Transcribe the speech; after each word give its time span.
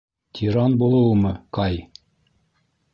Тиран 0.37 0.71
булыуымы, 0.81 1.33
Кай? 1.59 1.75